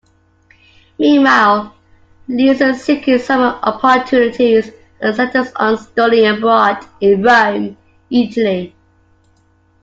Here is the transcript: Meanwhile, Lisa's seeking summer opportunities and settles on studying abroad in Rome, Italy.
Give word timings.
Meanwhile, 0.97 1.75
Lisa's 2.27 2.83
seeking 2.83 3.19
summer 3.19 3.59
opportunities 3.61 4.71
and 4.99 5.15
settles 5.15 5.51
on 5.57 5.77
studying 5.77 6.25
abroad 6.25 6.83
in 7.01 7.21
Rome, 7.21 7.77
Italy. 8.09 8.73